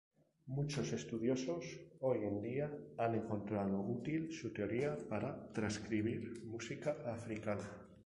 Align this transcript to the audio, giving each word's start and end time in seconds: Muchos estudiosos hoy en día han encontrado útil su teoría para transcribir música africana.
Muchos 0.47 0.93
estudiosos 0.93 1.63
hoy 1.99 2.23
en 2.25 2.41
día 2.41 2.75
han 2.97 3.13
encontrado 3.13 3.81
útil 3.81 4.31
su 4.33 4.51
teoría 4.51 4.97
para 5.07 5.53
transcribir 5.53 6.43
música 6.43 6.97
africana. 7.05 7.69